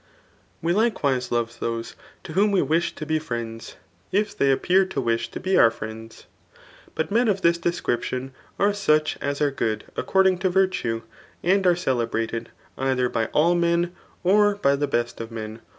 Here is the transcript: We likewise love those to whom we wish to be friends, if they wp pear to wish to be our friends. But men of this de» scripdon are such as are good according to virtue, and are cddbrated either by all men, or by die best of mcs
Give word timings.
We 0.63 0.73
likewise 0.73 1.31
love 1.31 1.59
those 1.59 1.93
to 2.23 2.33
whom 2.33 2.49
we 2.51 2.63
wish 2.63 2.95
to 2.95 3.05
be 3.05 3.19
friends, 3.19 3.75
if 4.11 4.35
they 4.35 4.47
wp 4.47 4.63
pear 4.63 4.83
to 4.83 4.99
wish 4.99 5.29
to 5.29 5.39
be 5.39 5.57
our 5.59 5.69
friends. 5.69 6.25
But 6.95 7.11
men 7.11 7.27
of 7.27 7.43
this 7.43 7.59
de» 7.59 7.69
scripdon 7.69 8.31
are 8.57 8.73
such 8.73 9.15
as 9.21 9.41
are 9.43 9.51
good 9.51 9.83
according 9.95 10.39
to 10.39 10.49
virtue, 10.49 11.03
and 11.43 11.67
are 11.67 11.75
cddbrated 11.75 12.47
either 12.79 13.09
by 13.09 13.27
all 13.27 13.53
men, 13.53 13.95
or 14.23 14.55
by 14.55 14.75
die 14.75 14.87
best 14.87 15.21
of 15.21 15.29
mcs 15.29 15.59